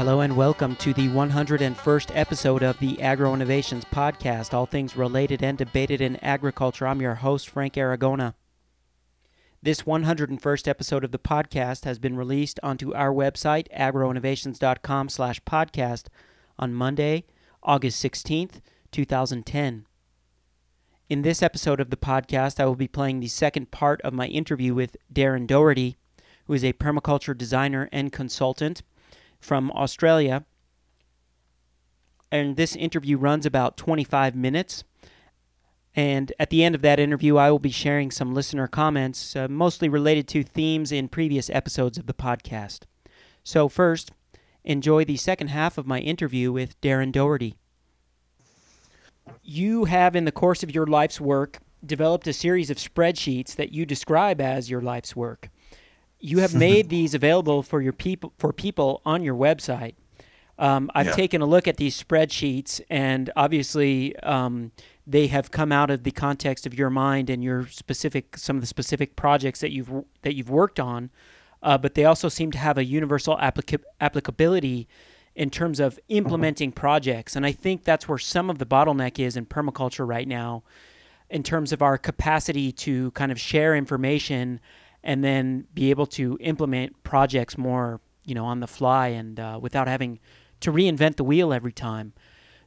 [0.00, 5.42] Hello and welcome to the 101st episode of the Agro Innovations Podcast, all things related
[5.42, 6.86] and debated in agriculture.
[6.86, 8.32] I'm your host, Frank Aragona.
[9.62, 16.06] This 101st episode of the podcast has been released onto our website, agroinnovations.com slash podcast,
[16.58, 17.26] on Monday,
[17.62, 19.84] August 16th, 2010.
[21.10, 24.28] In this episode of the podcast, I will be playing the second part of my
[24.28, 25.98] interview with Darren Doherty,
[26.46, 28.80] who is a permaculture designer and consultant
[29.40, 30.44] from Australia.
[32.30, 34.84] And this interview runs about 25 minutes.
[35.96, 39.48] And at the end of that interview, I will be sharing some listener comments, uh,
[39.48, 42.82] mostly related to themes in previous episodes of the podcast.
[43.42, 44.12] So, first,
[44.62, 47.56] enjoy the second half of my interview with Darren Doherty.
[49.42, 53.72] You have, in the course of your life's work, developed a series of spreadsheets that
[53.72, 55.48] you describe as your life's work
[56.20, 59.94] you have made these available for your people for people on your website.
[60.58, 61.12] Um, I've yeah.
[61.12, 64.72] taken a look at these spreadsheets, and obviously, um,
[65.06, 68.60] they have come out of the context of your mind and your specific some of
[68.60, 69.90] the specific projects that you've
[70.22, 71.10] that you've worked on.
[71.62, 74.88] Uh, but they also seem to have a universal applica- applicability
[75.34, 79.36] in terms of implementing projects, and I think that's where some of the bottleneck is
[79.36, 80.62] in permaculture right now,
[81.30, 84.60] in terms of our capacity to kind of share information
[85.02, 89.58] and then be able to implement projects more, you know, on the fly and uh,
[89.60, 90.18] without having
[90.60, 92.12] to reinvent the wheel every time.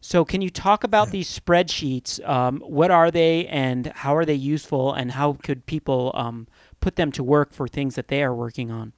[0.02, 2.28] So, can you talk about these spreadsheets?
[2.28, 6.45] Um, what are they, and how are they useful, and how could people um,
[6.81, 8.92] put them to work for things that they are working on?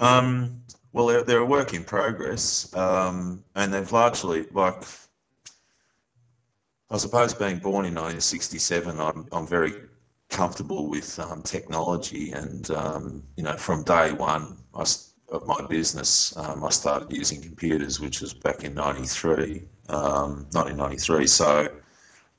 [0.00, 4.82] Um, well, they're, they're, a work in progress, um, and they've largely like.
[6.90, 9.74] I suppose being born in 1967, I'm, I'm very
[10.30, 14.84] comfortable with um, technology, and um, you know, from day one I,
[15.30, 21.16] of my business, um, I started using computers, which was back in '93, 1993.
[21.18, 21.68] Um, so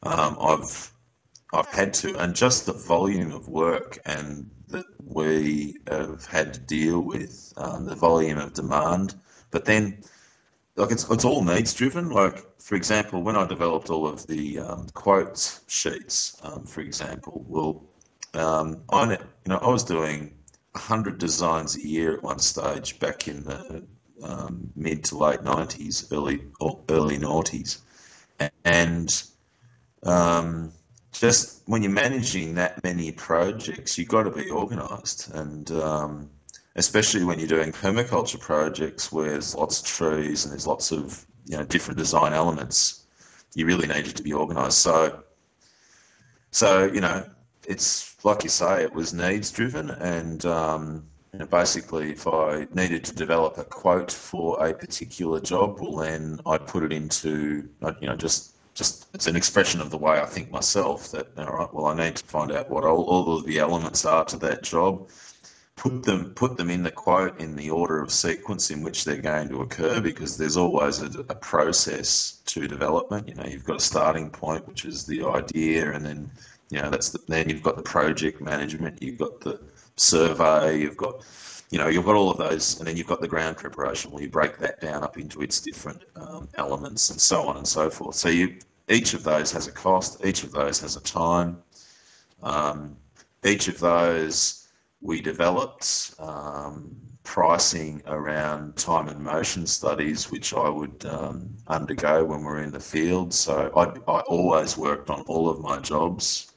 [0.04, 0.92] um, I've
[1.54, 6.60] I've had to, and just the volume of work and that we have had to
[6.60, 9.16] deal with, um, the volume of demand,
[9.50, 10.04] but then
[10.78, 12.10] like it's it's all needs driven.
[12.10, 17.44] Like for example, when I developed all of the um, quotes sheets, um, for example,
[17.48, 17.84] well,
[18.34, 19.18] um, I you
[19.48, 20.34] know I was doing
[20.76, 23.84] hundred designs a year at one stage back in the
[24.24, 26.42] um, mid to late nineties, early
[26.90, 27.80] early noughties,
[28.64, 29.24] and
[30.04, 30.72] um,
[31.12, 36.30] just when you're managing that many projects, you've got to be organised and um,
[36.78, 41.26] especially when you're doing permaculture projects where there's lots of trees and there's lots of
[41.46, 43.08] you know different design elements,
[43.56, 44.80] you really need it to be organised.
[44.80, 45.24] So,
[46.52, 47.26] so you know,
[47.68, 52.68] it's like you say, it was needs driven, and um, you know, basically, if I
[52.74, 57.68] needed to develop a quote for a particular job, well, then I'd put it into
[58.02, 61.46] you know just just it's an expression of the way I think myself that all
[61.46, 64.38] right, well, I need to find out what all, all of the elements are to
[64.38, 65.10] that job
[65.78, 69.22] put them put them in the quote in the order of sequence in which they're
[69.22, 73.28] going to occur because there's always a, a, process to development.
[73.28, 76.32] You know, you've got a starting point, which is the idea, and then
[76.72, 79.60] you know that's the, then you've got the project management, you've got the
[79.96, 81.24] survey, you've got
[81.70, 84.24] you know you've got all of those, and then you've got the ground preparation where
[84.24, 87.90] you break that down up into its different um, elements and so on and so
[87.92, 88.16] forth.
[88.16, 88.58] So you
[88.90, 91.62] each of those has a cost, each of those has a time,
[92.42, 92.98] um,
[93.46, 94.67] each of those
[95.02, 102.44] we developed um, pricing around time and motion studies, which I would um, undergo when
[102.44, 103.34] we're in the field.
[103.34, 106.54] So I, I, always worked on all of my jobs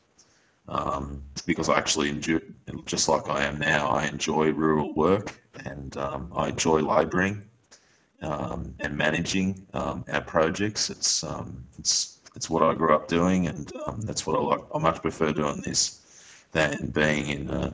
[0.69, 2.41] um, because I actually enjoy,
[2.87, 7.43] just like I am now, I enjoy rural work and um, I enjoy labouring
[8.23, 10.91] um, and managing um, our projects.
[10.91, 11.25] It's
[11.79, 13.73] it's it's what I grew up doing, and
[14.03, 14.61] that's what I like.
[14.75, 17.51] I much prefer doing this than being in.
[17.51, 17.73] Uh,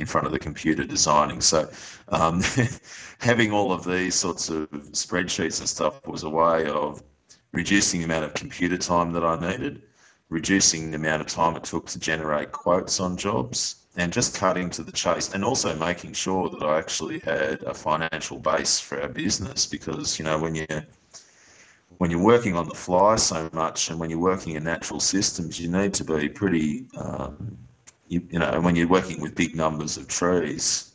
[0.00, 1.40] in front of the computer designing.
[1.40, 1.68] So
[2.08, 2.42] um,
[3.18, 7.02] having all of these sorts of spreadsheets and stuff was a way of
[7.52, 9.82] reducing the amount of computer time that I needed,
[10.28, 14.70] reducing the amount of time it took to generate quotes on jobs, and just cutting
[14.70, 19.00] to the chase, and also making sure that I actually had a financial base for
[19.02, 19.66] our business.
[19.66, 20.86] Because you know when you're
[21.96, 25.58] when you're working on the fly so much, and when you're working in natural systems,
[25.58, 27.58] you need to be pretty um,
[28.08, 30.94] you, you know, when you're working with big numbers of trees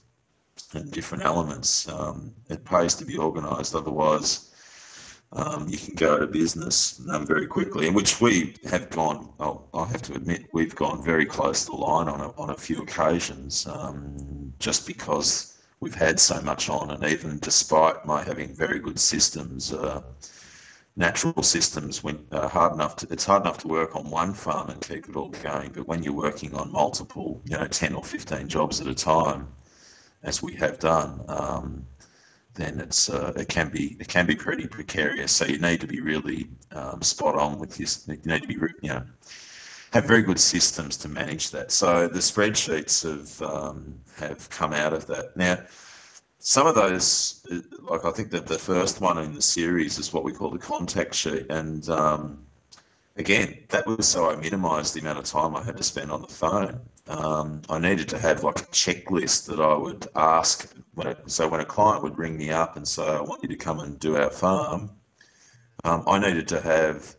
[0.73, 3.75] and different elements, um, it pays to be organised.
[3.75, 4.51] Otherwise,
[5.33, 9.33] um, you can go out of business um, very quickly, and which we have gone.
[9.37, 12.51] Well, I have to admit, we've gone very close to the line on a, on
[12.51, 18.23] a few occasions, um, just because we've had so much on, and even despite my
[18.23, 20.01] having very good systems, uh,
[20.95, 24.69] natural systems, when uh, hard enough to, it's hard enough to work on one farm
[24.69, 25.71] and keep it all going.
[25.73, 29.47] But when you're working on multiple, you know, ten or fifteen jobs at a time,
[30.23, 31.85] as we have done, um,
[32.53, 35.31] then it's uh, it can be it can be pretty precarious.
[35.31, 38.07] So you need to be really um, spot on with this.
[38.07, 39.03] You need to be you know
[39.91, 41.71] have very good systems to manage that.
[41.71, 45.35] So the spreadsheets have um, have come out of that.
[45.37, 45.59] Now,
[46.45, 47.41] some of those,
[47.79, 50.59] like I think that the first one in the series is what we call the
[50.59, 52.45] contact sheet, and um,
[53.15, 56.21] again, that was so I minimised the amount of time I had to spend on
[56.21, 56.81] the phone.
[57.07, 60.69] Um, I needed to have like a checklist that I would ask.
[60.95, 63.49] When it, so when a client would ring me up and say, "I want you
[63.49, 64.91] to come and do our farm,"
[65.85, 67.15] um, I needed to have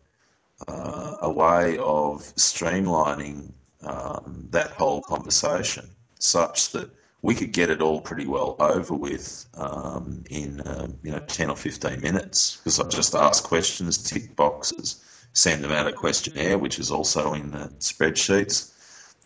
[0.68, 3.52] uh, a way of streamlining
[3.84, 5.88] um, that whole conversation
[6.18, 6.90] such that
[7.24, 11.48] we could get it all pretty well over with um, in uh, you know 10
[11.48, 16.58] or 15 minutes because I just ask questions, tick boxes, send them out a questionnaire,
[16.58, 18.74] which is also in the spreadsheets.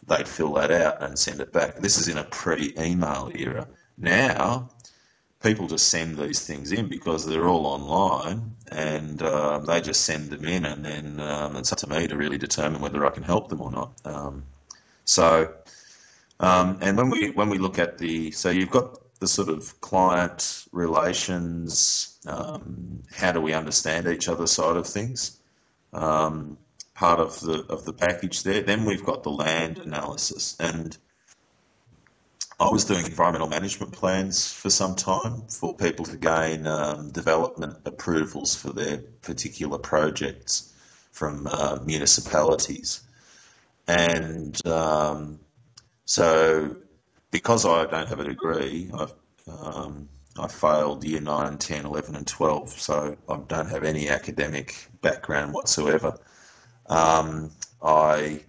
[0.07, 1.79] They'd fill that out and send it back.
[1.79, 3.67] This is in a pre-email era.
[3.97, 4.71] Now
[5.43, 10.31] people just send these things in because they're all online and uh, they just send
[10.31, 13.25] them in and then um, it's up to me to really determine whether I can
[13.25, 13.91] help them or not.
[14.05, 14.45] Um,
[15.05, 15.55] so, um,
[16.41, 20.67] and when we when we look at the so you've got the sort of client
[20.71, 25.41] relations, um, how do we understand each other side of things,
[25.93, 26.57] um,
[26.95, 28.63] part of the of the package there.
[28.63, 30.97] Then we've got the land analysis and
[32.61, 37.77] I was doing environmental management plans for some time for people to gain um, development
[37.85, 40.73] approvals for their particular projects
[41.13, 43.03] from uh, municipalities.
[43.87, 45.39] And um,
[46.09, 46.75] so,
[47.31, 49.13] because I don't have a degree, I've,
[49.47, 50.09] um,
[50.39, 55.53] I failed year 9, 10, 11, and 12, so I don't have any academic background
[55.53, 56.19] whatsoever.
[56.87, 57.51] Um,
[57.83, 58.41] I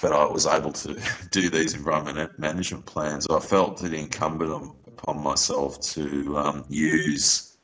[0.00, 1.00] but I was able to
[1.30, 3.28] do these environment management plans.
[3.28, 7.56] I felt it incumbent upon myself to um, use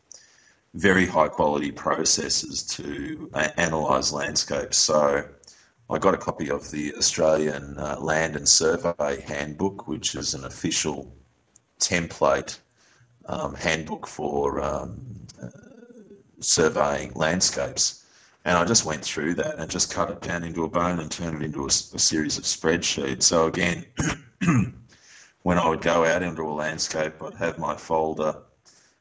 [0.74, 4.76] very high quality processes to uh, analyse landscapes.
[4.76, 5.24] So
[5.90, 10.44] I got a copy of the Australian uh, Land and Survey Handbook, which is an
[10.44, 11.10] official
[11.80, 12.58] template
[13.24, 15.00] um, handbook for um,
[15.42, 15.48] uh,
[16.40, 18.04] surveying landscapes.
[18.44, 21.10] And I just went through that and just cut it down into a bone and
[21.10, 23.22] turned it into a, a series of spreadsheets.
[23.22, 23.86] So again,
[25.42, 28.36] when I would go out into a landscape, I'd have my folder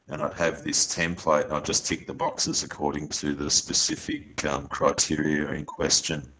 [0.08, 4.42] and I'd have this template and I'd just tick the boxes according to the specific
[4.46, 6.32] um, criteria in question.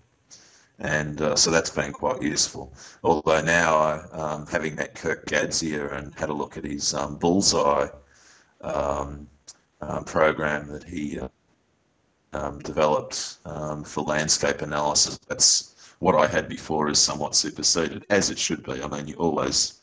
[0.78, 2.72] And uh, so that's been quite useful.
[3.02, 7.88] Although now, um, having met Kirk Gadzia and had a look at his um, Bullseye
[8.60, 9.28] um,
[9.80, 11.19] uh, program that he
[12.32, 15.19] uh, developed um, for landscape analysis.
[15.28, 18.82] That's what I had before is somewhat superseded, as it should be.
[18.82, 19.80] I mean, you always,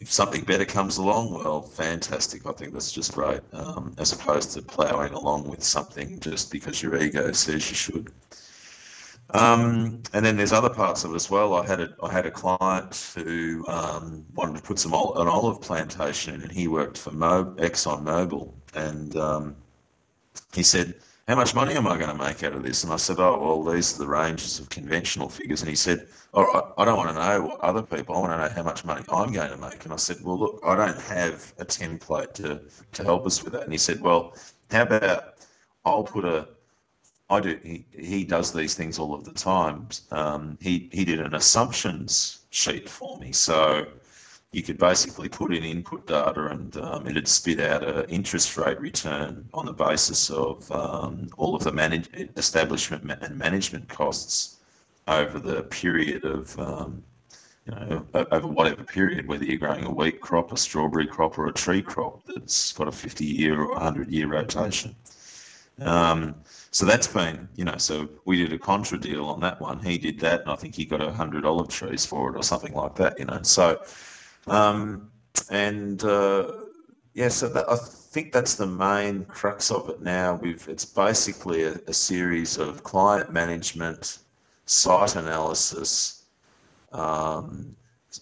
[0.00, 2.46] if something better comes along, well, fantastic.
[2.46, 6.82] I think that's just great, um, as opposed to ploughing along with something just because
[6.82, 8.12] your ego says you should.
[9.32, 11.54] Um, and then there's other parts of it as well.
[11.54, 15.26] I had a I had a client who um, wanted to put some ol- an
[15.28, 19.56] olive plantation, and he worked for Mo- Exxon Mobil, and um,
[20.54, 20.94] he said
[21.28, 22.82] how much money am I going to make out of this?
[22.84, 25.62] And I said, oh, well, these are the ranges of conventional figures.
[25.62, 26.02] And he said,
[26.34, 28.84] oh, I don't want to know what other people, I want to know how much
[28.84, 29.84] money I'm going to make.
[29.84, 32.60] And I said, well, look, I don't have a template to,
[32.92, 33.62] to help us with that.
[33.62, 34.34] And he said, well,
[34.70, 35.24] how about
[35.84, 36.48] I'll put a,
[37.32, 39.88] I do, he, he does these things all of the time.
[40.10, 43.32] Um, he, he did an assumptions sheet for me.
[43.32, 43.86] So
[44.52, 48.78] you could basically put in input data and um, it'd spit out an interest rate
[48.78, 54.58] return on the basis of um, all of the manage- establishment and management costs
[55.08, 57.02] over the period of, um,
[57.64, 61.46] you know, over whatever period, whether you're growing a wheat crop, a strawberry crop, or
[61.46, 64.94] a tree crop that's got a 50 year or 100 year rotation.
[65.80, 66.34] Um,
[66.72, 69.78] so that's been, you know, so we did a contra deal on that one.
[69.78, 72.42] He did that, and I think he got a hundred olive trees for it or
[72.42, 73.40] something like that, you know.
[73.42, 73.82] So
[74.46, 75.10] um,
[75.50, 76.50] and uh,
[77.14, 80.34] yeah, so that, I think that's the main crux of it now.
[80.34, 84.18] We've it's basically a, a series of client management,
[84.66, 86.24] site analysis,
[86.92, 87.76] um,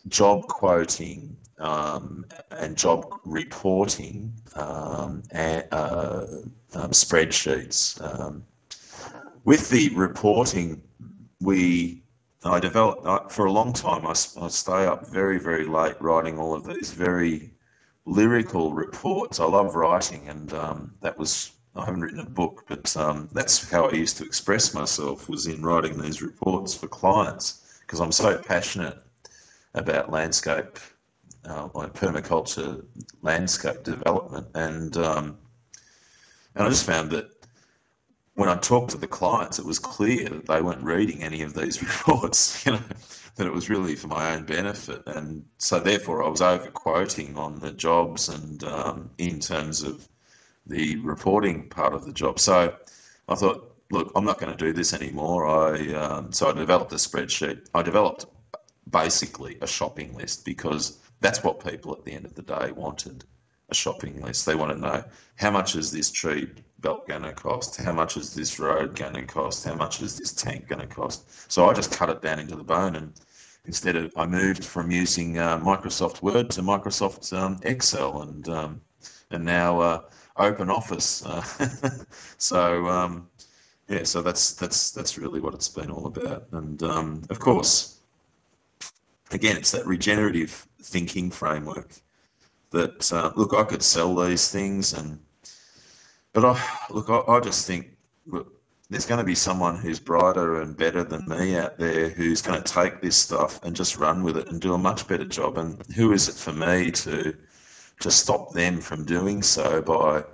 [0.08, 6.26] job quoting, um, and job reporting, um, and uh,
[6.74, 8.00] um, spreadsheets.
[8.02, 8.44] Um,
[9.44, 10.82] with the reporting,
[11.40, 12.02] we
[12.44, 14.06] I developed I, for a long time.
[14.06, 17.52] I, I stay up very, very late writing all of these very
[18.06, 19.40] lyrical reports.
[19.40, 23.70] I love writing, and um, that was I haven't written a book, but um, that's
[23.70, 28.12] how I used to express myself was in writing these reports for clients because I'm
[28.12, 28.98] so passionate
[29.74, 30.78] about landscape,
[31.48, 32.84] uh, like permaculture
[33.22, 35.38] landscape development, and um,
[36.54, 37.30] and I just found that
[38.34, 41.54] when I talked to the clients, it was clear that they weren't reading any of
[41.54, 42.64] these reports.
[42.66, 42.82] You know,
[43.36, 47.36] that it was really for my own benefit, and so therefore I was over quoting
[47.36, 50.08] on the jobs and um, in terms of
[50.66, 52.38] the reporting part of the job.
[52.38, 52.74] So
[53.28, 55.46] I thought, look, I'm not going to do this anymore.
[55.46, 57.68] I um, so I developed a spreadsheet.
[57.74, 58.26] I developed
[58.90, 63.24] basically a shopping list because that's what people at the end of the day wanted
[63.68, 64.46] a shopping list.
[64.46, 65.04] They want to know
[65.36, 66.50] how much is this tree
[66.80, 67.76] belt going to cost?
[67.76, 69.64] How much is this road going to cost?
[69.64, 71.50] How much is this tank going to cost?
[71.50, 73.12] So I just cut it down into the bone and
[73.66, 78.80] instead of I moved from using uh, Microsoft Word to Microsoft um, Excel and um,
[79.30, 80.00] and now uh,
[80.36, 81.24] Open Office.
[81.24, 81.42] Uh,
[82.38, 83.28] so um,
[83.88, 86.46] yeah, so that's that's that's really what it's been all about.
[86.52, 87.98] And um, of course,
[89.30, 91.94] again, it's that regenerative thinking framework
[92.70, 95.18] that uh, look, I could sell these things, and
[96.32, 96.60] but I
[96.90, 97.96] look, I, I just think
[98.26, 98.52] look,
[98.88, 102.62] there's going to be someone who's brighter and better than me out there who's going
[102.62, 105.58] to take this stuff and just run with it and do a much better job.
[105.58, 107.36] And who is it for me to
[108.00, 110.24] to stop them from doing so by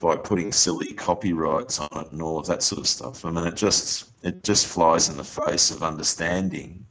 [0.00, 3.24] by putting silly copyrights on it and all of that sort of stuff.
[3.24, 6.86] I mean, it just it just flies in the face of understanding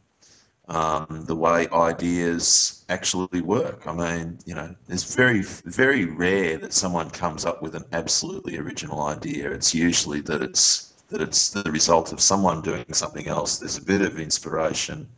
[0.72, 3.86] um, the way ideas actually work.
[3.86, 8.58] I mean, you know, it's very very rare that someone comes up with an absolutely
[8.58, 9.52] original idea.
[9.52, 13.60] It's usually that it's that it's the result of someone doing something else.
[13.60, 15.10] There's a bit of inspiration,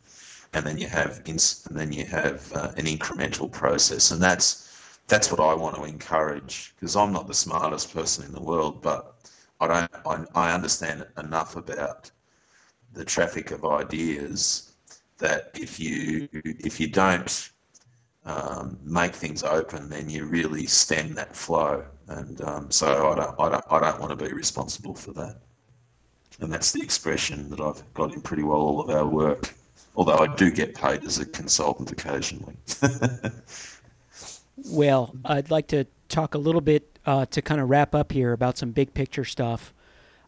[0.54, 4.68] and then you have ins- and then you have uh, an incremental process, and that's
[5.06, 8.82] that's what I want to encourage because I'm not the smartest person in the world,
[8.82, 9.14] but
[9.60, 12.10] I don't I, I understand enough about
[12.92, 14.63] the traffic of ideas
[15.18, 17.50] that if you if you don't
[18.24, 21.84] um, make things open, then you really stem that flow.
[22.08, 25.36] And um, so I don't, I don't I don't want to be responsible for that.
[26.40, 29.54] And that's the expression that I've got in pretty well all of our work.
[29.96, 32.56] Although I do get paid as a consultant occasionally.
[34.56, 38.32] Well, I'd like to talk a little bit uh, to kind of wrap up here
[38.32, 39.74] about some big picture stuff.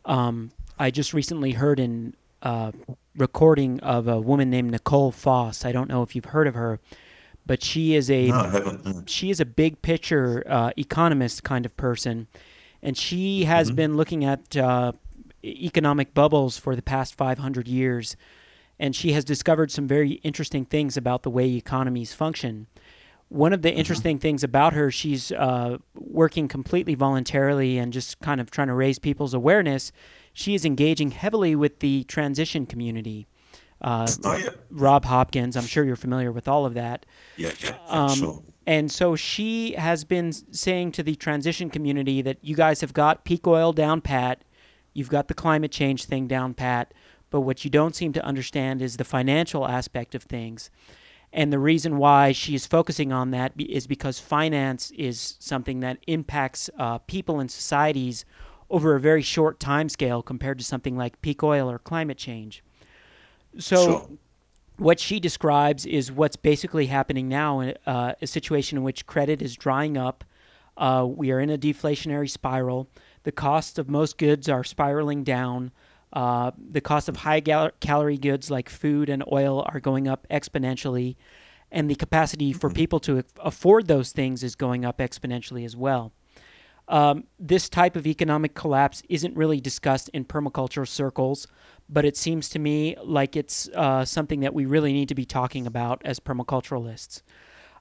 [0.05, 2.73] Um, I just recently heard in uh,
[3.17, 5.65] recording of a woman named Nicole Foss.
[5.65, 6.81] I don't know if you've heard of her,
[7.45, 12.27] but she is a no, she is a big picture uh, economist kind of person,
[12.83, 13.77] and she has mm-hmm.
[13.77, 14.93] been looking at uh,
[15.45, 18.17] economic bubbles for the past 500 years,
[18.79, 22.67] and she has discovered some very interesting things about the way economies function
[23.29, 23.79] one of the mm-hmm.
[23.79, 28.75] interesting things about her, she's uh, working completely voluntarily and just kind of trying to
[28.75, 29.93] raise people's awareness.
[30.39, 33.27] She is engaging heavily with the transition community.
[33.81, 34.51] Uh, oh, yeah.
[34.71, 37.07] Rob Hopkins, I'm sure you're familiar with all of that.
[37.39, 38.43] Yeah, yeah, um, sure.
[38.67, 43.25] And so she has been saying to the transition community that you guys have got
[43.25, 44.45] peak oil down pat,
[44.93, 46.93] you've got the climate change thing down pat,
[47.31, 50.69] but what you don't seem to understand is the financial aspect of things.
[51.33, 55.97] And the reason why she is focusing on that is because finance is something that
[56.07, 58.27] impacts uh, people and societies
[58.71, 62.63] over a very short time scale compared to something like peak oil or climate change.
[63.59, 64.09] So, sure.
[64.77, 69.57] what she describes is what's basically happening now uh, a situation in which credit is
[69.57, 70.25] drying up.
[70.77, 72.91] Uh, we are in a deflationary spiral.
[73.23, 75.73] The costs of most goods are spiraling down.
[76.13, 80.27] Uh, the cost of high gal- calorie goods like food and oil are going up
[80.31, 81.17] exponentially,
[81.73, 82.77] and the capacity for mm-hmm.
[82.77, 86.13] people to afford those things is going up exponentially as well.
[86.89, 91.49] Um, this type of economic collapse isn't really discussed in permaculture circles,
[91.89, 95.25] but it seems to me like it's uh, something that we really need to be
[95.25, 97.23] talking about as permaculturalists.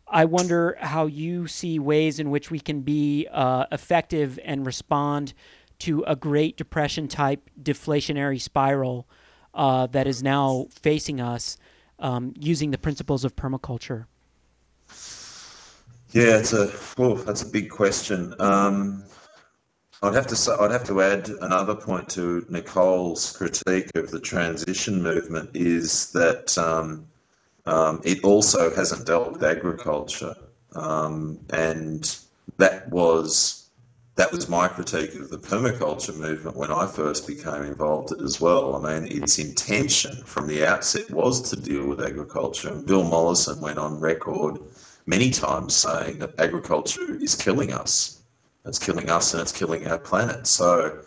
[0.07, 5.33] I wonder how you see ways in which we can be uh, effective and respond
[5.79, 9.07] to a Great Depression type deflationary spiral
[9.53, 11.57] uh, that is now facing us
[12.00, 14.05] um, using the principles of permaculture?
[16.15, 16.67] Yeah, it's a
[17.25, 18.34] that's a big question.
[18.39, 19.03] Um,
[20.01, 24.22] I'd have to say, I'd have to add another point to Nicole's critique of the
[24.22, 27.05] transition movement is that um,
[27.65, 30.34] um, it also hasn't dealt with agriculture,
[30.74, 32.17] um, and
[32.60, 33.67] that was
[34.15, 38.86] that was my critique of the permaculture movement when I first became involved as well.
[38.86, 42.69] I mean, its intention from the outset was to deal with agriculture.
[42.69, 44.60] And Bill Mollison went on record
[45.05, 48.21] many times saying that agriculture is killing us.
[48.65, 50.47] It's killing us and it's killing our planet.
[50.47, 51.00] So,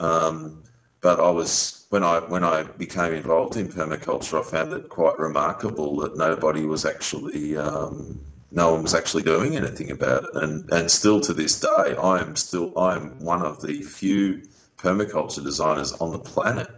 [0.00, 0.62] um,
[1.00, 5.18] but I was when I when I became involved in permaculture, I found it quite
[5.18, 8.20] remarkable that nobody was actually um,
[8.50, 10.30] no one was actually doing anything about it.
[10.42, 14.42] And and still to this day, I am still I am one of the few
[14.78, 16.68] permaculture designers on the planet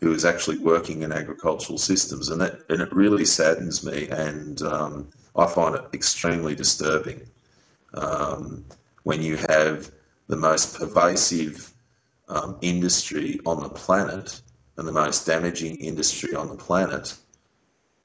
[0.00, 4.62] who is actually working in agricultural systems, and that and it really saddens me, and
[4.62, 7.22] um, I find it extremely disturbing
[7.94, 8.64] um,
[9.04, 9.90] when you have
[10.26, 11.72] the most pervasive
[12.28, 14.40] um, industry on the planet
[14.76, 17.16] and the most damaging industry on the planet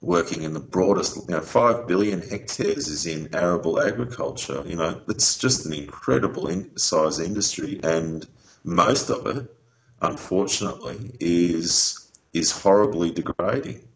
[0.02, 4.64] working in the broadest, you know, 5 billion hectares is in arable agriculture.
[4.66, 7.80] You know, it's just an incredible in- size industry.
[7.84, 8.26] And
[8.64, 9.54] most of it,
[10.02, 13.88] unfortunately, is, is horribly degrading,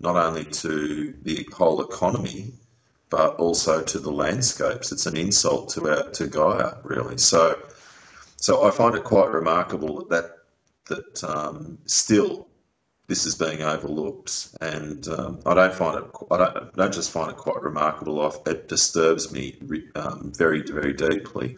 [0.00, 2.52] not only to the whole economy,
[3.10, 4.92] but also to the landscapes.
[4.92, 7.18] It's an insult to our, to Gaia, really.
[7.18, 7.58] So,
[8.36, 10.38] so I find it quite remarkable that
[10.88, 12.48] that um, still
[13.06, 16.04] this is being overlooked, and um, I don't find it.
[16.30, 18.42] I don't, I don't, just find it quite remarkable.
[18.46, 19.56] It disturbs me
[19.94, 21.56] um, very, very deeply.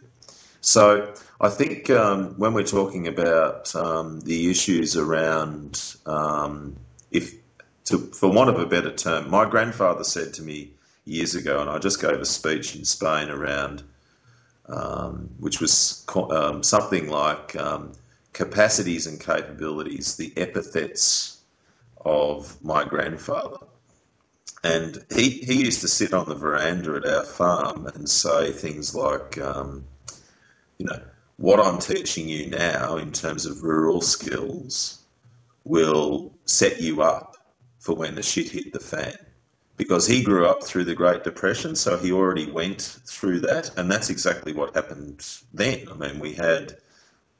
[0.61, 6.77] So I think um, when we're talking about um, the issues around, um,
[7.11, 7.35] if
[7.87, 10.73] to, for want of a better term, my grandfather said to me
[11.05, 13.83] years ago, and I just gave a speech in Spain around,
[14.69, 16.05] um, which was
[16.61, 17.57] something like
[18.33, 21.41] capacities and capabilities, the epithets
[22.05, 23.59] of my grandfather.
[24.63, 28.95] And he, he used to sit on the veranda at our farm and say things
[28.95, 29.85] like, um,
[30.81, 31.01] you know,
[31.37, 35.03] what I'm teaching you now in terms of rural skills
[35.65, 37.37] will set you up
[37.79, 39.15] for when the shit hit the fan.
[39.77, 43.91] Because he grew up through the Great Depression, so he already went through that, and
[43.91, 45.87] that's exactly what happened then.
[45.91, 46.79] I mean, we had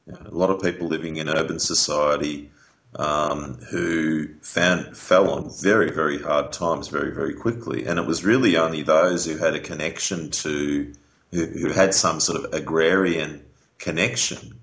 [0.07, 2.51] a lot of people living in urban society
[2.95, 8.25] um, who found fell on very very hard times very very quickly, and it was
[8.25, 10.93] really only those who had a connection to
[11.31, 13.43] who, who had some sort of agrarian
[13.77, 14.59] connection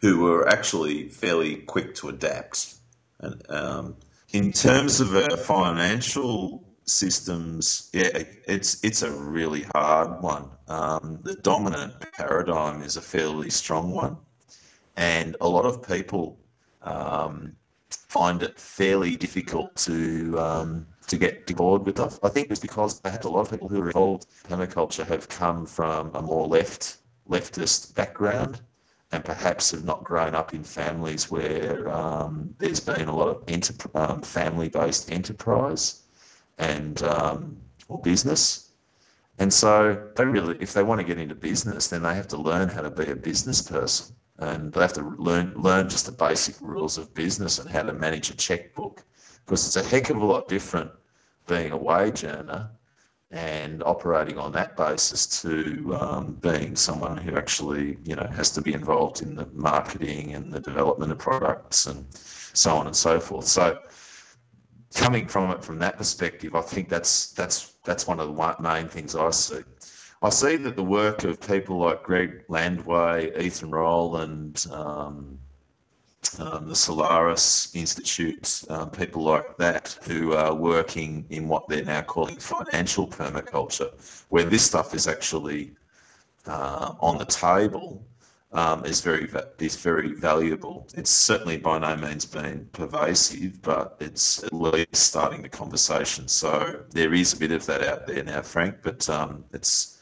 [0.00, 2.74] who were actually fairly quick to adapt.
[3.20, 3.96] And um,
[4.32, 10.50] in terms of our financial systems, yeah, it's it's a really hard one.
[10.68, 14.16] Um, the dominant paradigm is a fairly strong one
[14.98, 16.36] and a lot of people
[16.82, 17.54] um,
[17.88, 22.18] find it fairly difficult to um, to get bored with us.
[22.22, 25.06] I think it's because I perhaps a lot of people who are involved in permaculture
[25.06, 28.60] have come from a more left leftist background
[29.12, 33.94] and perhaps have not grown up in families where um, there's been a lot of
[33.94, 36.02] um, family-based enterprise
[36.58, 37.56] and um,
[37.88, 38.70] or business.
[39.38, 42.36] And so they really, if they want to get into business, then they have to
[42.36, 46.12] learn how to be a business person and they have to learn learn just the
[46.12, 49.04] basic rules of business and how to manage a checkbook
[49.48, 50.90] because it's a heck of a lot different
[51.46, 52.68] being a wage earner
[53.30, 58.60] and operating on that basis to um, being someone who actually you know has to
[58.60, 63.18] be involved in the marketing and the development of products and so on and so
[63.18, 63.46] forth.
[63.46, 63.78] So
[64.94, 68.88] coming from it from that perspective i think that's that's that's one of the main
[68.88, 69.60] things i see.
[70.20, 75.38] I see that the work of people like Greg Landua, Ethan Roland, and um,
[76.38, 82.02] um, the Solaris Institute, um, people like that who are working in what they're now
[82.02, 83.90] calling financial permaculture,
[84.28, 85.72] where this stuff is actually
[86.46, 88.02] uh, on the table,
[88.52, 90.86] um, is very is very valuable.
[90.94, 96.28] It's certainly by no means been pervasive, but it's at least starting the conversation.
[96.28, 99.98] So there is a bit of that out there now, Frank, but um, it's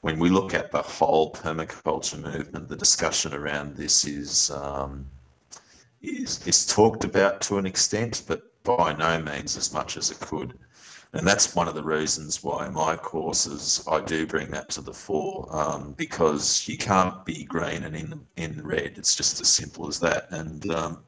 [0.00, 5.06] when we look at the whole permaculture movement, the discussion around this is um,
[6.02, 10.20] is, is talked about to an extent, but by no means as much as it
[10.20, 10.58] could.
[11.14, 14.94] And that's one of the reasons why my courses I do bring that to the
[14.94, 18.94] fore um, because you can't be green and in in red.
[18.96, 20.28] It's just as simple as that.
[20.30, 20.98] And um,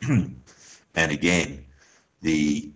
[0.94, 1.66] and again,
[2.22, 2.70] the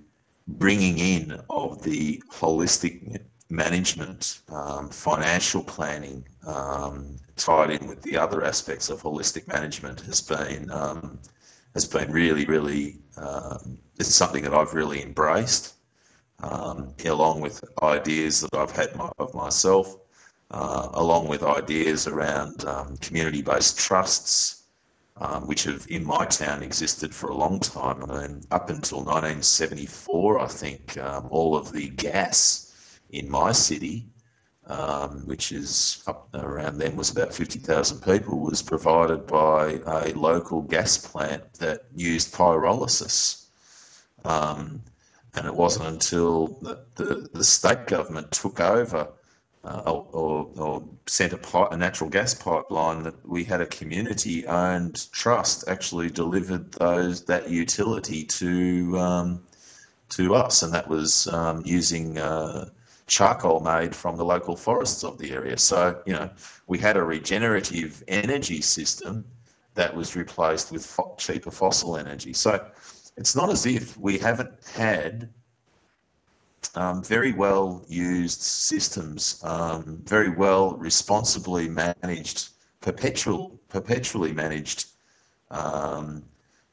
[0.46, 8.44] bringing in of the holistic management, um, financial planning, um, tied in with the other
[8.44, 11.18] aspects of holistic management has been um,
[11.74, 15.74] has been really, really um, it's something that I've really embraced,
[16.42, 19.96] um, along with ideas that I've had my, of myself,
[20.50, 24.62] uh, along with ideas around um, community-based trusts.
[25.46, 28.00] which have in my town existed for a long time.
[28.00, 30.98] Mean, up until 1974, I think
[31.30, 34.08] all of the gas in my city
[34.66, 40.62] um, which is up around then was about 50,000 people, was provided by a local
[40.62, 43.46] gas plant that used pyrolysis.
[44.24, 44.82] Um,
[45.34, 49.08] and it wasn't until the, the, the state government took over
[49.64, 54.46] uh, or, or, sent a, pipe, a, natural gas pipeline that we had a community
[54.46, 59.42] owned trust actually delivered those that utility to um,
[60.10, 62.68] to us, and that was um, using uh,
[63.06, 65.58] charcoal made from the local forests of the area.
[65.58, 66.30] So you know
[66.66, 69.24] we had a regenerative energy system
[69.74, 72.32] that was replaced with fo- cheaper fossil energy.
[72.32, 72.64] So
[73.16, 75.28] it's not as if we haven't had
[76.74, 84.86] um, very well used systems, um, very well responsibly managed, perpetual, perpetually managed
[85.50, 86.22] um,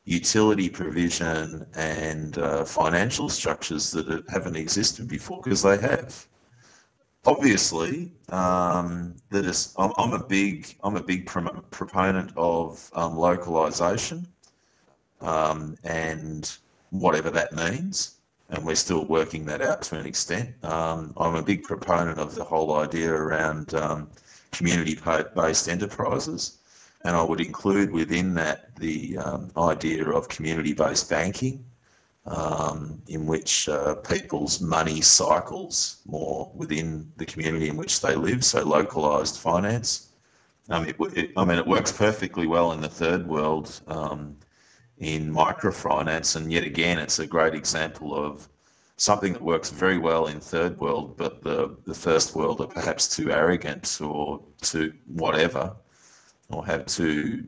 [0.06, 6.28] utility provision and uh, financial structures that haven't existed before because they have.
[7.26, 14.28] Obviously, um, that is, I'm, I'm, a big I'm a big proponent of um, localization
[15.22, 16.52] um, and
[16.90, 20.50] whatever that means and we're still working that out to an extent.
[20.64, 24.10] Um, I'm a big proponent of the whole idea around um,
[24.52, 26.60] community-based enterprises,
[27.04, 31.66] and I would include within that the um, idea of community-based banking,
[32.26, 38.46] um, in which uh, people's money cycles more within the community in which they live,
[38.46, 40.10] so localized finance.
[40.70, 44.38] Um, it, it, I mean, it works perfectly well in the third world um,
[45.00, 46.36] in microfinance.
[46.36, 48.48] And yet again, it's a great example of
[48.98, 53.08] something that works very well in third world, but the, the first world are perhaps
[53.14, 55.76] too arrogant or too whatever,
[56.52, 57.44] or have too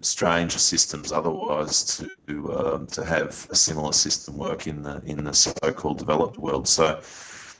[0.00, 5.32] strange systems otherwise to um, to have a similar system work in the in the
[5.32, 6.68] so-called developed world.
[6.68, 7.00] So,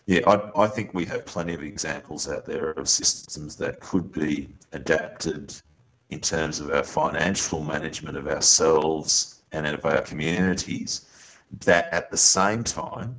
[0.07, 4.13] yeah, I, I think we have plenty of examples out there of systems that could
[4.13, 5.55] be adapted
[6.11, 11.07] in terms of our financial management of ourselves and of our communities
[11.65, 13.17] that at the same time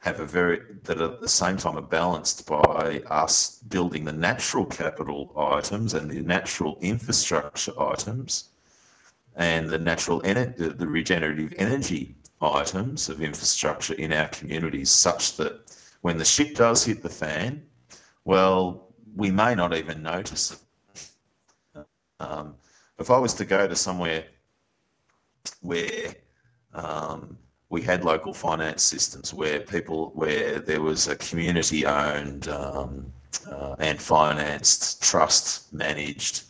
[0.00, 4.64] have a very that at the same time are balanced by us building the natural
[4.64, 8.48] capital items and the natural infrastructure items
[9.36, 16.16] and the natural the regenerative energy items of infrastructure in our communities such that when
[16.16, 17.62] the shit does hit the fan
[18.24, 20.52] well we may not even notice
[21.74, 21.86] it.
[22.20, 22.54] Um,
[22.98, 24.24] if I was to go to somewhere
[25.60, 26.14] where
[26.74, 27.36] um,
[27.70, 33.12] we had local finance systems where people, where there was a community owned um,
[33.48, 36.42] uh, and financed, trust managed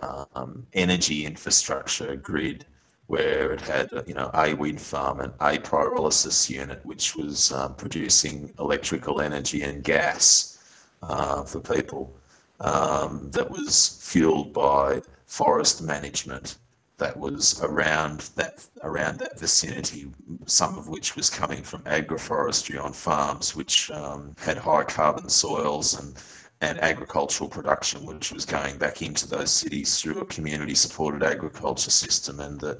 [0.00, 2.64] um, energy infrastructure grid,
[3.08, 7.74] where it had, you know, a wind farm and a pyrolysis unit, which was um,
[7.74, 10.58] producing electrical energy and gas
[11.02, 12.14] uh, for people
[12.60, 16.56] um, that was fueled by forest management
[17.00, 20.10] that was around that around that vicinity,
[20.46, 25.98] some of which was coming from agroforestry on farms which um, had high carbon soils
[25.98, 26.14] and
[26.62, 31.90] and agricultural production, which was going back into those cities through a community supported agriculture
[31.90, 32.78] system, and that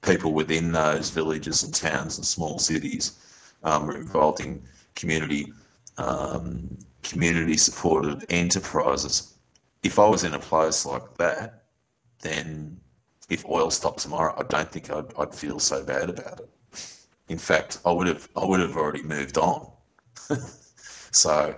[0.00, 3.18] people within those villages and towns and small cities
[3.64, 4.62] um, were involved in
[4.94, 5.52] community
[5.98, 9.34] um, community supported enterprises.
[9.82, 11.64] If I was in a place like that,
[12.20, 12.80] then
[13.28, 16.48] if oil stopped tomorrow, I don't think I'd, I'd feel so bad about it.
[17.28, 19.70] In fact, I would have I would have already moved on.
[21.10, 21.54] so,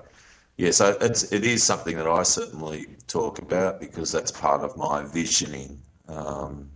[0.57, 4.77] yeah, so it's it is something that I certainly talk about because that's part of
[4.77, 6.69] my visioning, um,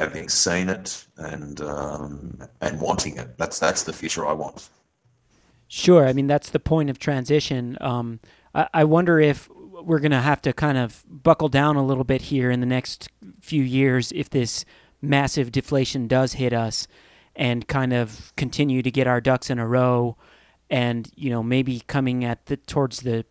[0.00, 3.38] having seen it and um, and wanting it.
[3.38, 4.68] That's that's the future I want.
[5.68, 6.06] Sure.
[6.06, 7.78] I mean, that's the point of transition.
[7.80, 8.20] Um,
[8.54, 9.48] I, I wonder if
[9.84, 12.66] we're going to have to kind of buckle down a little bit here in the
[12.66, 13.08] next
[13.42, 14.64] few years if this
[15.02, 16.86] massive deflation does hit us
[17.34, 20.16] and kind of continue to get our ducks in a row
[20.70, 23.24] and you know maybe coming at the towards the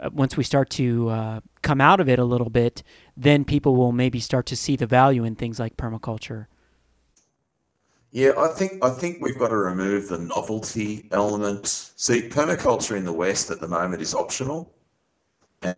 [0.00, 2.82] uh, once we start to uh, come out of it a little bit
[3.16, 6.46] then people will maybe start to see the value in things like permaculture
[8.10, 11.66] yeah, I think I think we've got to remove the novelty element.
[11.66, 14.72] See, permaculture in the West at the moment is optional,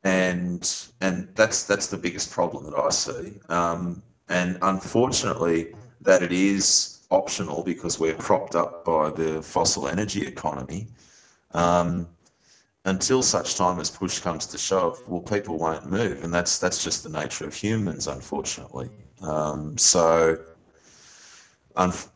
[0.04, 3.40] and and that's that's the biggest problem that I see.
[3.48, 10.26] Um, and unfortunately, that it is optional because we're propped up by the fossil energy
[10.26, 10.88] economy.
[11.52, 12.08] Um,
[12.86, 16.82] until such time as push comes to shove, well, people won't move, and that's that's
[16.82, 18.90] just the nature of humans, unfortunately.
[19.22, 20.38] Um, so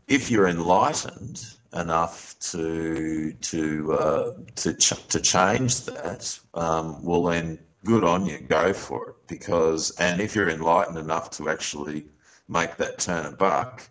[0.09, 7.59] if you're enlightened enough to to uh, to ch- to change that, um, well then
[7.85, 9.17] good on you, go for it.
[9.27, 12.07] Because and if you're enlightened enough to actually
[12.49, 13.89] make that turn a buck,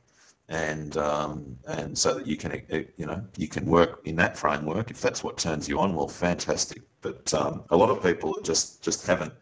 [0.50, 2.62] and um, and so that you can
[2.98, 5.96] you know you can work in that framework if that's what turns you on.
[5.96, 6.82] Well, fantastic.
[7.02, 9.34] But um, a lot of people just just haven't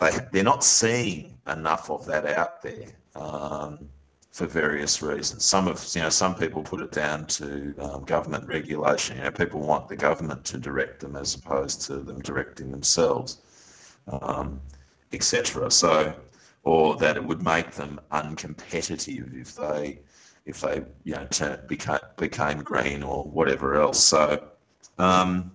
[0.00, 3.88] they they're not seeing enough of that out there um,
[4.30, 5.44] for various reasons.
[5.44, 9.16] Some of you know some people put it down to um, government regulation.
[9.16, 13.40] You know, people want the government to direct them as opposed to them directing themselves,
[14.22, 14.60] um,
[15.12, 15.70] etc.
[15.70, 16.14] So,
[16.62, 20.00] or that it would make them uncompetitive if they
[20.46, 24.02] if they you know became became green or whatever else.
[24.02, 24.48] So.
[24.98, 25.52] Um,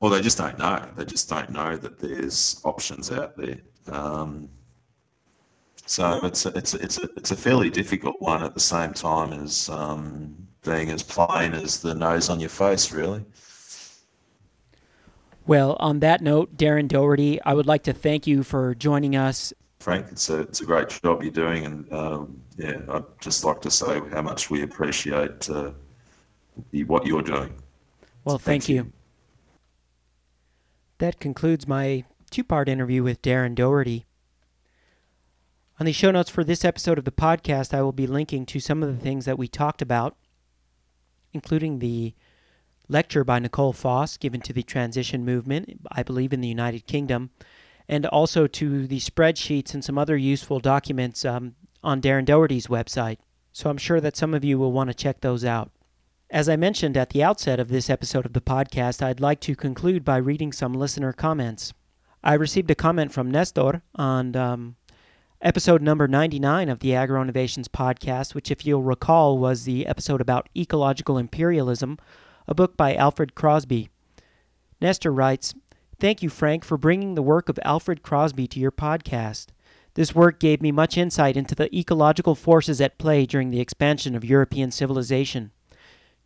[0.00, 0.82] well, they just don't know.
[0.96, 3.58] They just don't know that there's options out there.
[3.86, 4.48] Um,
[5.90, 8.92] so it's a, it's a, it's a, it's a fairly difficult one at the same
[8.92, 13.24] time as um, being as plain as the nose on your face, really.
[15.48, 19.52] Well, on that note, Darren Doherty, I would like to thank you for joining us.
[19.80, 23.60] Frank, it's a, it's a great job you're doing, and um, yeah, I'd just like
[23.62, 25.72] to say how much we appreciate uh,
[26.86, 27.52] what you're doing.
[28.24, 28.76] Well, thank, thank you.
[28.76, 28.92] you.
[30.98, 34.06] That concludes my two part interview with Darren Doherty.
[35.80, 38.60] On the show notes for this episode of the podcast, I will be linking to
[38.60, 40.14] some of the things that we talked about,
[41.32, 42.14] including the
[42.86, 47.30] lecture by Nicole Foss given to the transition movement, I believe in the United Kingdom,
[47.88, 53.16] and also to the spreadsheets and some other useful documents um, on Darren Doherty's website.
[53.50, 55.70] So I'm sure that some of you will want to check those out.
[56.28, 59.56] As I mentioned at the outset of this episode of the podcast, I'd like to
[59.56, 61.72] conclude by reading some listener comments.
[62.22, 64.76] I received a comment from Nestor on um,
[65.42, 70.20] episode number 99 of the Agro Innovations podcast, which, if you'll recall, was the episode
[70.20, 71.98] about ecological imperialism,
[72.46, 73.88] a book by Alfred Crosby.
[74.82, 75.54] Nestor writes
[75.98, 79.46] Thank you, Frank, for bringing the work of Alfred Crosby to your podcast.
[79.94, 84.14] This work gave me much insight into the ecological forces at play during the expansion
[84.14, 85.52] of European civilization.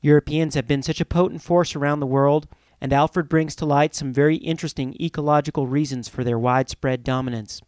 [0.01, 2.49] Europeans have been such a potent force around the world,
[2.81, 7.63] and Alfred brings to light some very interesting ecological reasons for their widespread dominance.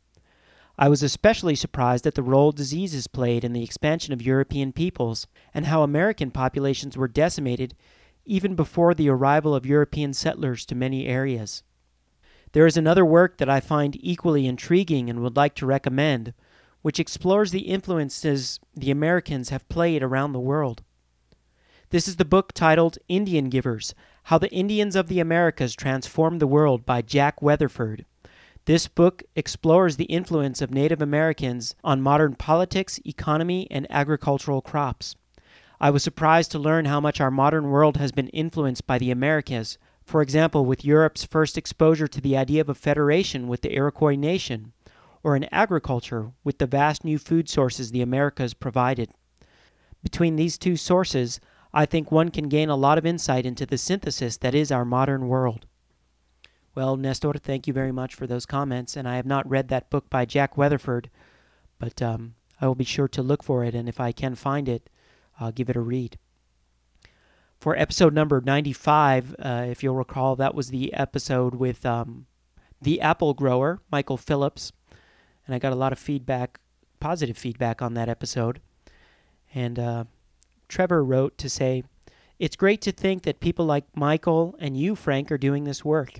[0.78, 5.26] I was especially surprised at the role diseases played in the expansion of European peoples,
[5.54, 7.74] and how American populations were decimated
[8.26, 11.62] even before the arrival of European settlers to many areas.
[12.52, 16.34] There is another work that I find equally intriguing and would like to recommend,
[16.82, 20.82] which explores the influences the Americans have played around the world.
[21.90, 26.46] This is the book titled Indian Givers How the Indians of the Americas Transformed the
[26.46, 28.04] World by Jack Weatherford.
[28.66, 35.14] This book explores the influence of Native Americans on modern politics, economy, and agricultural crops.
[35.80, 39.12] I was surprised to learn how much our modern world has been influenced by the
[39.12, 43.72] Americas, for example, with Europe's first exposure to the idea of a federation with the
[43.72, 44.72] Iroquois nation,
[45.22, 49.10] or in agriculture with the vast new food sources the Americas provided.
[50.02, 51.38] Between these two sources,
[51.72, 54.84] I think one can gain a lot of insight into the synthesis that is our
[54.84, 55.66] modern world.
[56.76, 59.88] Well, Nestor, thank you very much for those comments, and I have not read that
[59.88, 61.08] book by Jack Weatherford,
[61.78, 64.68] but um, I will be sure to look for it, and if I can find
[64.68, 64.90] it,
[65.40, 66.18] I'll give it a read.
[67.58, 72.26] For episode number 95, uh, if you'll recall, that was the episode with um,
[72.82, 74.72] the apple grower, Michael Phillips,
[75.46, 76.60] and I got a lot of feedback,
[77.00, 78.60] positive feedback on that episode.
[79.54, 80.04] And uh,
[80.68, 81.84] Trevor wrote to say,
[82.38, 86.18] It's great to think that people like Michael and you, Frank, are doing this work.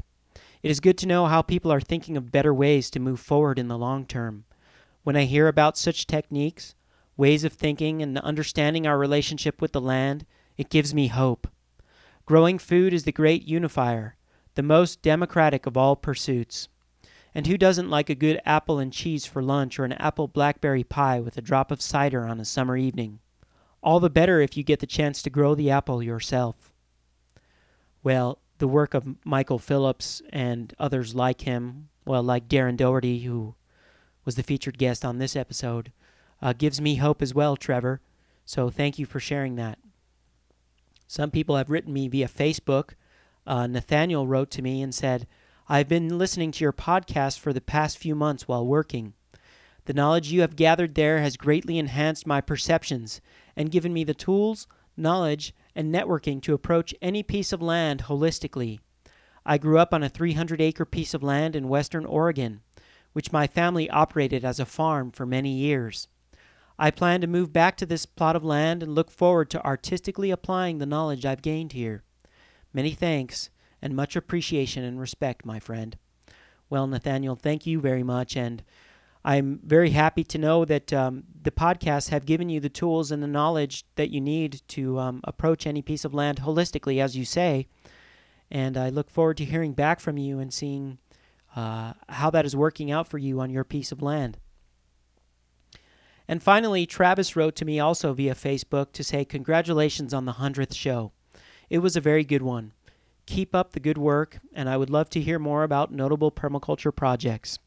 [0.66, 3.56] It is good to know how people are thinking of better ways to move forward
[3.56, 4.46] in the long term.
[5.04, 6.74] When I hear about such techniques,
[7.16, 10.26] ways of thinking, and understanding our relationship with the land,
[10.56, 11.46] it gives me hope.
[12.24, 14.16] Growing food is the great unifier,
[14.56, 16.68] the most democratic of all pursuits.
[17.32, 20.82] And who doesn't like a good apple and cheese for lunch or an apple blackberry
[20.82, 23.20] pie with a drop of cider on a summer evening?
[23.84, 26.72] all the better if you get the chance to grow the apple yourself.
[28.02, 33.54] Well, the work of Michael Phillips and others like him, well, like Darren Doherty, who
[34.24, 35.92] was the featured guest on this episode,
[36.40, 38.00] uh, gives me hope as well, Trevor.
[38.44, 39.78] So thank you for sharing that.
[41.06, 42.90] Some people have written me via Facebook.
[43.46, 45.26] Uh, Nathaniel wrote to me and said,
[45.68, 49.14] I've been listening to your podcast for the past few months while working.
[49.86, 53.20] The knowledge you have gathered there has greatly enhanced my perceptions
[53.56, 54.66] and given me the tools,
[54.96, 58.78] knowledge, and networking to approach any piece of land holistically.
[59.44, 62.62] I grew up on a 300 acre piece of land in western Oregon,
[63.12, 66.08] which my family operated as a farm for many years.
[66.78, 70.30] I plan to move back to this plot of land and look forward to artistically
[70.30, 72.02] applying the knowledge I've gained here.
[72.74, 73.48] Many thanks
[73.80, 75.96] and much appreciation and respect, my friend.
[76.68, 78.62] Well, Nathaniel, thank you very much, and
[79.26, 83.20] I'm very happy to know that um, the podcasts have given you the tools and
[83.20, 87.24] the knowledge that you need to um, approach any piece of land holistically, as you
[87.24, 87.66] say.
[88.52, 90.98] And I look forward to hearing back from you and seeing
[91.56, 94.38] uh, how that is working out for you on your piece of land.
[96.28, 100.74] And finally, Travis wrote to me also via Facebook to say, Congratulations on the 100th
[100.74, 101.10] show.
[101.68, 102.74] It was a very good one.
[103.26, 106.94] Keep up the good work, and I would love to hear more about notable permaculture
[106.94, 107.58] projects.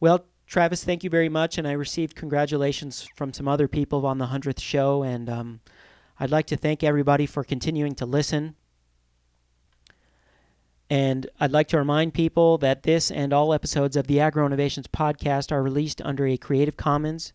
[0.00, 1.58] Well, Travis, thank you very much.
[1.58, 5.02] And I received congratulations from some other people on the 100th show.
[5.02, 5.60] And um,
[6.20, 8.54] I'd like to thank everybody for continuing to listen.
[10.90, 14.86] And I'd like to remind people that this and all episodes of the Agro Innovations
[14.86, 17.32] podcast are released under a Creative Commons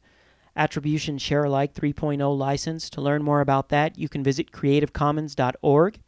[0.55, 2.89] Attribution Share Alike 3.0 license.
[2.91, 5.99] To learn more about that, you can visit creativecommons.org.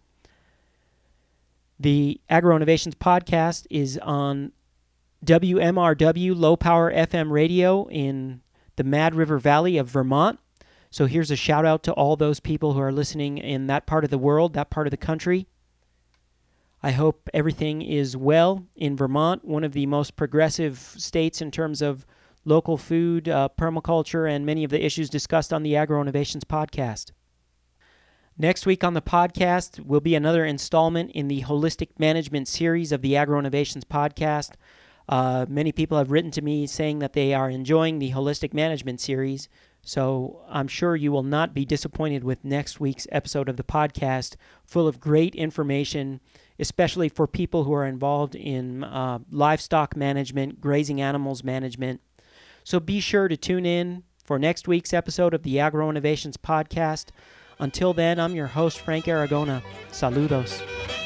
[1.79, 4.51] The Agro Innovations podcast is on
[5.25, 8.41] WMRW low power FM radio in
[8.75, 10.39] the Mad River Valley of Vermont.
[10.89, 14.03] So here's a shout out to all those people who are listening in that part
[14.03, 15.47] of the world, that part of the country.
[16.84, 21.81] I hope everything is well in Vermont, one of the most progressive states in terms
[21.81, 22.05] of
[22.43, 27.12] local food, uh, permaculture, and many of the issues discussed on the Agro Innovations podcast.
[28.38, 33.03] Next week on the podcast will be another installment in the holistic management series of
[33.03, 34.53] the Agro Innovations podcast.
[35.12, 39.02] Uh, many people have written to me saying that they are enjoying the holistic management
[39.02, 39.50] series.
[39.84, 44.36] So I'm sure you will not be disappointed with next week's episode of the podcast,
[44.63, 46.21] full of great information,
[46.58, 52.00] especially for people who are involved in uh, livestock management, grazing animals management.
[52.63, 57.08] So be sure to tune in for next week's episode of the Agro Innovations podcast.
[57.60, 59.62] Until then, I'm your host, Frank Aragona.
[59.91, 61.00] Saludos.